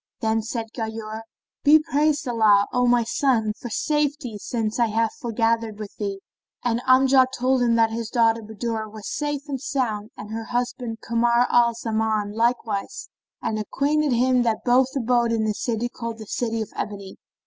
[FN#22] 0.15 0.21
Then 0.21 0.41
said 0.41 0.65
Ghayur, 0.73 1.21
"Praised 1.83 2.23
be 2.25 2.31
Allah, 2.31 2.65
O 2.73 2.87
my 2.87 3.03
son, 3.03 3.53
for 3.61 3.69
safety, 3.69 4.39
since 4.39 4.79
I 4.79 4.87
have 4.87 5.11
foregathered 5.21 5.77
with 5.77 5.95
thee," 5.97 6.21
and 6.63 6.81
Amjad 6.87 7.27
told 7.37 7.61
him 7.61 7.75
that 7.75 7.91
his 7.91 8.09
daughter 8.09 8.41
Budur 8.41 8.91
was 8.91 9.07
safe 9.07 9.43
and 9.47 9.61
sound, 9.61 10.09
and 10.17 10.31
her 10.31 10.45
husband 10.45 11.01
Kamar 11.01 11.45
al 11.51 11.75
Zaman 11.75 12.31
likewise, 12.31 13.09
and 13.43 13.59
acquainted 13.59 14.13
him 14.13 14.41
that 14.41 14.65
both 14.65 14.87
abode 14.95 15.31
in 15.31 15.45
a 15.45 15.53
city 15.53 15.87
called 15.87 16.17
the 16.17 16.25
City 16.25 16.63
of 16.63 16.71
Ebony. 16.75 17.17